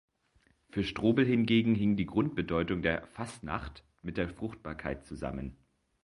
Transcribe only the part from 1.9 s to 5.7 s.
die Grundbedeutung der „Fasnacht“ mit der Fruchtbarkeit zusammen.